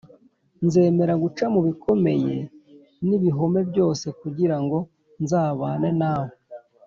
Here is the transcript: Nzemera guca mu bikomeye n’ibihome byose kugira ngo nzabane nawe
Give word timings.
Nzemera 0.65 1.13
guca 1.23 1.45
mu 1.53 1.61
bikomeye 1.67 2.35
n’ibihome 3.07 3.61
byose 3.69 4.05
kugira 4.19 4.55
ngo 4.63 4.77
nzabane 5.23 5.89
nawe 6.01 6.33